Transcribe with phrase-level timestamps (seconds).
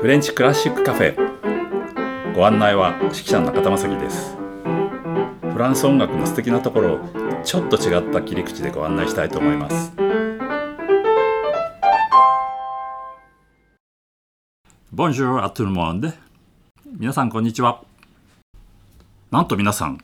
[0.00, 2.32] フレンチクラシックカフェ。
[2.32, 4.36] ご案内は指揮者の中田正樹です。
[5.50, 7.00] フランス音楽の素敵なところを
[7.42, 9.92] ちょっと違った切り口でご案内したいと思います。
[14.94, 16.12] Bonjour à tout le monde.
[16.96, 17.82] 皆さんこんにちは。
[19.32, 19.98] なんと皆さん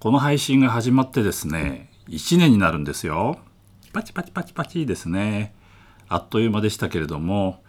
[0.00, 3.38] この配信が始まってですね1年になるんですよ。
[3.92, 5.54] パチパチパチパチですね。
[6.08, 7.62] あっという間でしたけれども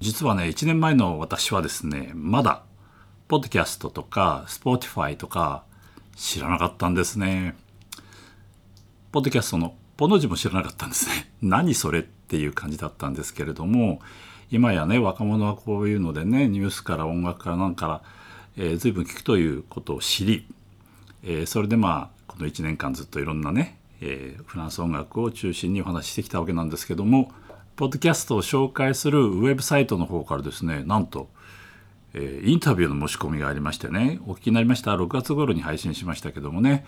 [0.00, 2.62] 実はね1年前の私はですねまだ
[3.28, 5.62] ポッドキャストとか Spotify とか
[6.16, 7.54] 知らなかったんですね。
[9.12, 11.30] ポッドキャストのポの字も知らなかったんですね。
[11.42, 14.00] 何それっていう感じだったんですけれども
[14.50, 18.02] 今やね若者はこういうのでねニュースから音楽からなんから、
[18.56, 20.46] えー、随分聞くということを知り、
[21.22, 27.30] えー、それでまあこの1年間ずっといろんなね、えー、フランス音楽を中心にお話ししてきたわけなんですけども
[27.80, 31.30] ポッドキャストを紹介するウェブサイトの方からですねなんと、
[32.12, 34.90] えー、インタビューの申し込みがありましてねお聞きになりました。
[34.90, 36.84] 6月頃に配信しましたけどもね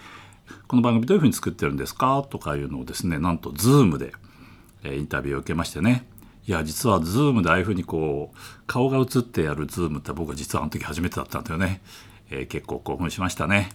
[0.68, 2.26] この番組どういうふうに作ってるんですか？
[2.28, 4.12] とかいうのをですねなんと Zoom で、
[4.84, 6.06] えー、インタビューを受けましてね。
[6.46, 11.80] いや実は Zoom でああいうふうにこう顔が映ってやる Zoom って僕は実はあの時初めてだったんだよね、
[12.28, 13.70] えー、結構興奮しましたね。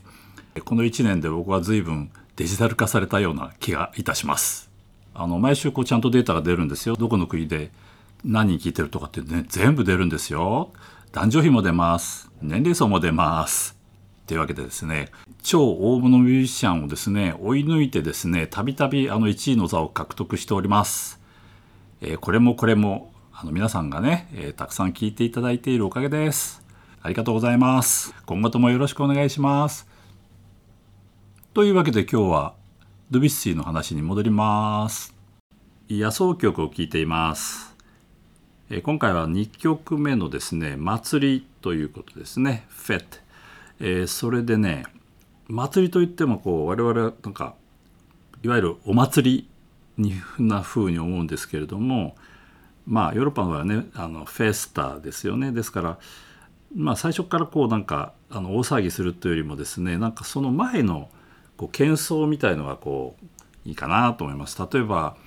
[0.63, 4.66] この1年で僕は随分デジタル化されたような気がいたします。
[5.17, 7.71] あの毎週こうちゃんとデータが出るんですよどこの国で
[8.23, 10.71] 何人聞いてるとかってね全部出るんですよ
[11.11, 13.75] 男女比も出ます年齢層も出ます
[14.27, 15.09] というわけでですね
[15.41, 21.17] 超大物ミュージシャンをですね追い抜いてですねたびたびあの1位の座を獲得しております
[22.01, 26.63] えー、これもこれもあの皆さんがね、えー、たくさん聞いていただいているおかげです。
[27.01, 28.13] ありがとうございます。
[28.25, 29.87] 今後ともよろしくお願いします。
[31.53, 32.53] というわけで今日は
[33.09, 35.15] ドビュッシーの話に戻ります。
[35.89, 37.75] 野草曲を聴いています。
[38.69, 42.65] え、今回は2曲目のですね、祭りということですね。
[42.67, 43.17] フェット。
[43.79, 44.85] えー、それでね、
[45.47, 47.55] 祭りといってもこう我々なんか
[48.43, 49.47] いわゆるお祭
[49.97, 52.15] りなふうに思うんですけれども
[52.85, 55.99] まあヨーロッパの場合はねあのフェスタですよねですから
[56.75, 61.09] まあ最初からこうなんかあの大騒ぎするというよりもですねなんかその前の
[61.57, 64.57] こう喧騒みたいのがこういいかなと思います。
[64.71, 65.17] 例えば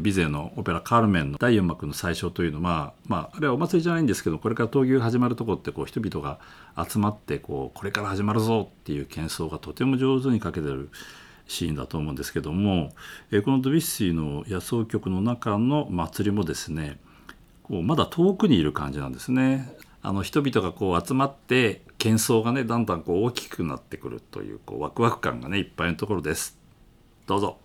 [0.00, 6.40] ビゼのオペラ「カルメン」の第4幕の最初というのは、まあ、あれはお祭りじゃないんですけどこれから闘牛始まるとこってこう人々が
[6.88, 10.90] 集まってこうこれから始まるぞっていう喧騒がとても上手にかけてる
[11.46, 12.94] シーンだと思うんですけども、
[13.30, 16.98] えこのドビュッシーの野草曲の中の祭りもですね
[17.62, 19.74] こうまだ遠くにいる感じなんですね。
[20.02, 26.58] あの人々がこう集まって喧騒がねだんだんこう大きくなってくるというこうワクワク感がねいっぱいのところです。
[27.26, 27.56] どうぞ。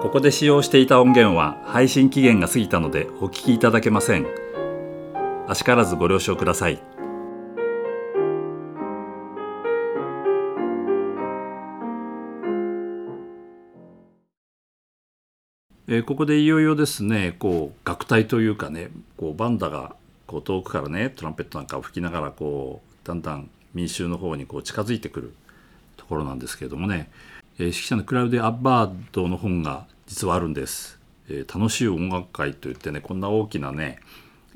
[0.00, 4.26] ここで使用していた音源は配信期限が過ぎたのでお聞きいただけません。
[5.46, 6.89] あしからずご了承ください。
[16.00, 19.96] ー、ここでいよいよですねこう楽隊というかねこうバンダが
[20.26, 25.34] こう遠くからねトランペットなんかを吹きながらこうだんだん民衆の方にこう近づいてくる
[25.96, 27.10] ところなんですけれどもね、
[27.58, 30.98] えー、指揮者のクラウデ・アッバードの本が実はあるんです。
[31.28, 34.00] えー、楽しい音楽会といってねこんな大きなね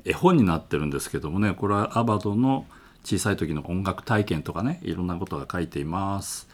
[0.03, 2.65] 絵本になってるんですけどもねこれはアバドの
[3.03, 6.47] 小さい時の音楽体験とかねいろんなことが書いています。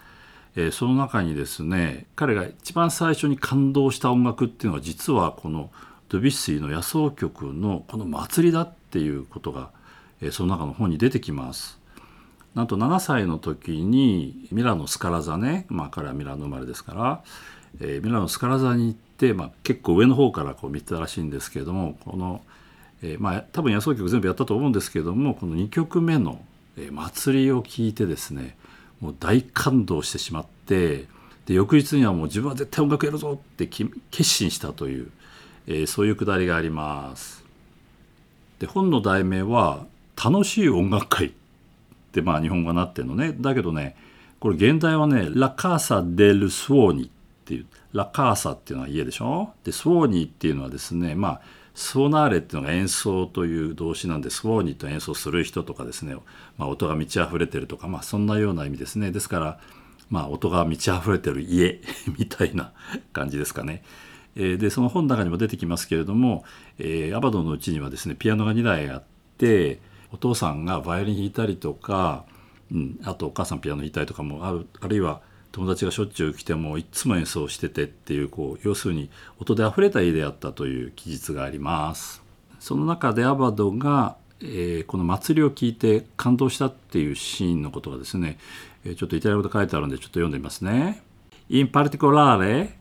[0.56, 5.70] えー、その中にですね彼が一番最初に感動した音楽っていうのは実はこの
[6.10, 9.70] ドビッシーの野草曲のこの祭りだっていうことが、
[10.22, 11.80] えー、その中の本に出てきます。
[12.54, 17.24] なんと7歳の時にミラノスカラ座ね、まあ、彼はミラノ生まれですから、
[17.80, 22.42] えー、ミラノスカラ座に行って、まあ、結構上の方からこう見てたらしいんですけれどもこの
[23.02, 26.44] えー、まあ多分野草曲全部やったと思うんですけれどもこの2曲目の「、
[26.92, 28.56] 祭り」を聴いてですね
[29.02, 31.08] もう大感動してしまって
[31.46, 33.90] で翌日にはもう自分は絶対音楽やるぞって決
[34.24, 35.12] 心したという、
[35.68, 37.44] えー、そういうくだりがあります。
[38.60, 39.86] で本の題名は
[40.24, 41.32] 「楽しい音楽会」っ
[42.12, 43.96] てまあ日本語になってるのねだけどね
[44.40, 47.10] これ現代はね「ラ・カーサ・デル・スウォーニ」っ
[47.46, 49.54] ていう「ラ・カーサ」っていうのは家でしょ？
[49.64, 51.42] でスウォーニっていうのはですねまあ
[51.74, 56.16] ソーナーレっていうのが演奏という動詞なんでスウォーニと演奏する人とかですね、
[56.58, 59.60] まあ、音が満ち溢れてるとか、まあ、そんなような意味ですねですから、
[60.10, 61.82] まあ、音が満ち溢れてる家
[62.20, 62.74] みたいな
[63.14, 63.84] 感じですかね。
[64.36, 66.46] え、でその本の中にも出てきますけれども、
[66.78, 69.04] えー、アバドのうちにはですねピアノが2台あっ
[69.38, 69.82] て
[70.14, 72.24] お父さんがバイオリン弾いたりとか、
[72.72, 75.22] うん、あとお母さんピアノ弾いたりとかもあるあるいは
[75.52, 79.10] 友達がしょっちゅう来てもいつも演奏しててっていうこう要するに
[79.40, 82.22] 音であふれた家であったという記述があります。
[82.60, 88.38] その中でアバドが、えー、この祭りを聞いて感動したっていうシーンのことがですね、
[88.86, 91.04] えー、ちょっとイタリア語で書いてあるんでちょっと読んでみますね。
[91.50, 92.78] In particolare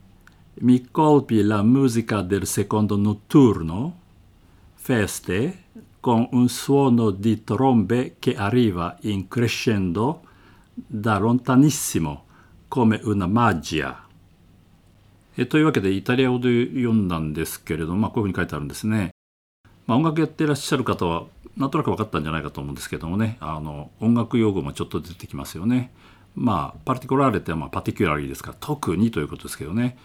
[0.61, 3.99] mi colpi la musica del secondo notturno
[4.75, 5.63] feste
[5.99, 10.21] con un suono di trombe che arriva in crescendo
[10.73, 12.25] da lontanissimo.
[12.71, 13.95] Come una magia
[15.37, 19.11] えというわけでイタリア語で読んだんですけれども、まあ、こういうふうに書いてあるんですね。
[19.87, 21.25] まあ、音楽やってらっしゃる方は
[21.57, 25.91] なんとなく分かったんじゃないかと思うんですけどもねあの音楽用語もちょっと出てきますよね。
[26.35, 29.97] まあパルティコラーレってまあパティキュラリーですから特にということですけどね、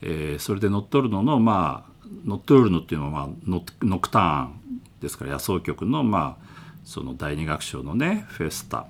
[0.00, 6.46] えー、それでノットルノのまあノットルノっていうのは、まあ、ノノクターンですから野草曲のまあ
[6.84, 8.86] その第二楽章のねフェスタ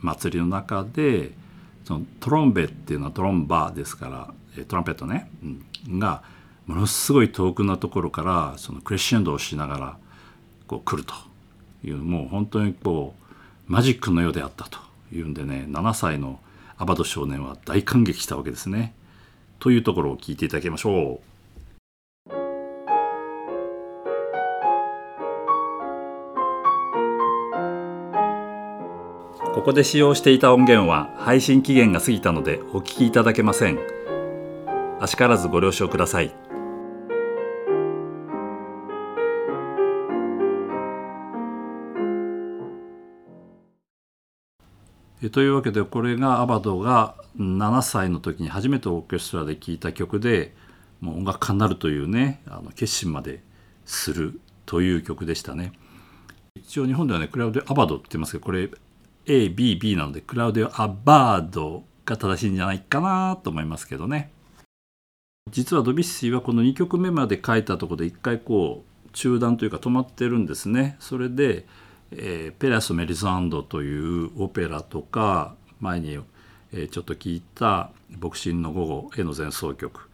[0.00, 1.32] 祭りの中で
[1.86, 4.08] そのトロンベっていうのはトロンバーですか
[4.56, 5.30] らトランペットね、
[5.88, 6.22] うん、が
[6.66, 9.98] ものすごい遠くなところからそのクレッシェンドをしながら
[10.66, 11.14] こう来ると
[11.84, 13.14] いうもう本当にこ
[13.68, 14.80] うマジックのようであったと
[15.12, 16.40] いうんでね7歳の
[16.76, 18.92] アバド少年は大感激したわけですね。
[19.60, 21.35] というところを聞いていただきましょう。
[29.56, 33.78] ここで使用していた音源は配信期限が過ぎたのでお聞きいただけません。
[35.00, 36.30] あしからずご了承ください。
[45.32, 50.54] というわけでこれがアバドが7歳の時に初めてオーケストラで聴いた曲で
[51.00, 53.42] もう音楽家になるというねあの決心まで
[53.86, 55.72] するという曲でしたね。
[56.54, 58.68] 一応日本ではねクラウドアバドって言いますけどこれ
[59.26, 64.30] ABB なのでクラウディオ・アバードが正しいんじゃないかなと思いますけどね。
[65.50, 70.96] 実はドビュッシーはこの2曲目まで書いたとこで一回こう中断というか止まってるんですね。
[70.98, 71.66] それで、
[72.10, 76.18] えー、ペラス・メリザンドというオペラとか前に、
[76.72, 77.90] えー、ちょっと聞いた
[78.20, 80.08] 「牧師の午後」への前奏曲、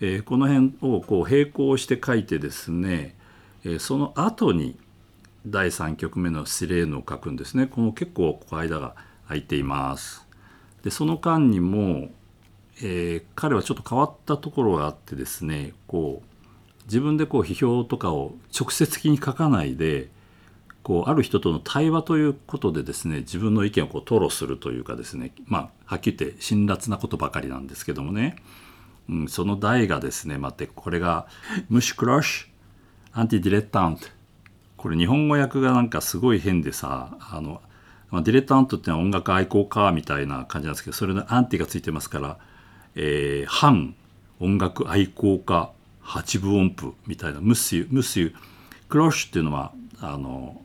[0.00, 3.16] えー、この辺をこう並行して書いてですね、
[3.64, 4.76] えー、その後に
[5.46, 7.66] 第3局目のシレーヌを書くんですね。
[7.66, 8.96] この結構ここ間が
[9.28, 10.26] 空いています。
[10.82, 12.10] でその間にも、
[12.78, 20.10] えー、彼はちょっと変わったところがあってですねこう自分でこう批評とかを直接的に書かないで
[20.82, 28.36] こうある人との対話ということでですね自分の意見をこう吐露するというかですねまあはっきり言って辛辣なことばかりなんですけどもね、
[29.08, 32.48] うん、その題がですね待ってこれが「Monsieur Croche
[33.12, 34.15] antidilettante」
[34.76, 37.60] これ日本語訳がなんかすごい変でさあの、
[38.10, 42.38] まあ、ディレッタントってのは音楽愛好家みたいな感じなんですけどそれの anti がついてますから、
[42.94, 43.94] えー、反
[44.40, 45.70] 音楽愛好家
[46.00, 50.60] 八分音符みたいな Monsieur Monsieur Croche っていうのはあの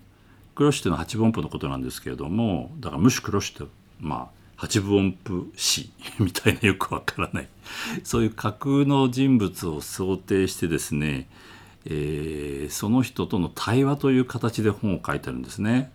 [0.55, 7.47] croche っていうのは八分音符のことなんですけれどもだから Monsieur Croche ってまあ八分音符師みたいなよくわからない。
[8.03, 11.27] そういう架空の人物を想定してですね
[11.85, 15.91] えー、その人との対話という形で本を書いてるんですね。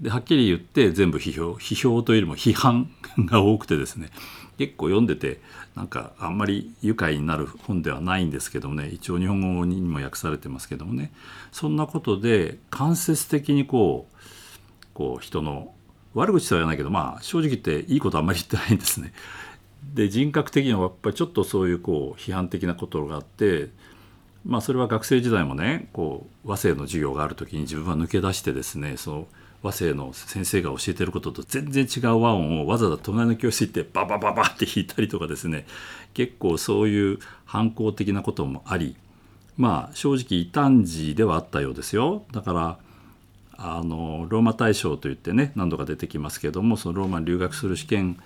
[0.00, 4.10] ではっきり言って全部批評批評というよりも批判が多くてですね
[4.58, 5.40] 結構読んでて
[5.76, 11.12] なんかあんまり愉快になる本ではないんですけどもね一応日本語にも訳されてますけどもね
[11.52, 14.16] そんなことで間接的にこう
[14.92, 15.72] こう人の
[16.14, 19.12] 悪口とは言わないけどまあ正直言っていいことあんまり言ってないんですね。
[19.94, 23.68] で人格的にはやっぱりちょっとそういうこう批判的なことがあって
[24.44, 29.26] まあ、それは学生時代もねこう和声の授業がある時に自分は抜け出してですねその
[29.62, 35.66] 和声の先生が教えてることと全然違う和音をわざわざ隣の教室行ってババババって弾いたりとかですね
[36.14, 38.96] 結構そういう反抗的なこともあり
[39.56, 42.24] まあ正直異端児ではあったようですよ。
[42.32, 42.78] だから
[43.58, 48.18] あのローマ大賞といってね何度か出てきますけどもそのローマに留学する試験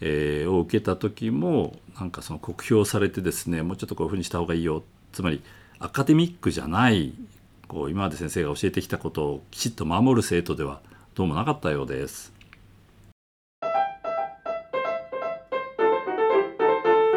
[0.00, 4.82] えー、を受けた時もなんかその酷評されてですねもうちょっとこういうふうにした方がいいよ。
[5.12, 5.42] つまり
[5.82, 7.14] アカデミックじゃない
[7.66, 10.82] こう今まで先生が教えてきたことをきちっと守る生徒では
[11.14, 12.34] どうもなかったようです。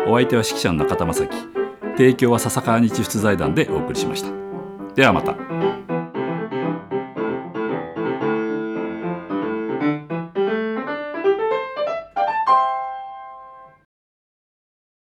[0.07, 1.35] お相手は指揮者の中田正樹
[1.97, 4.29] 提供は笹川日出財団でお送りしました。
[4.95, 5.35] ではまた。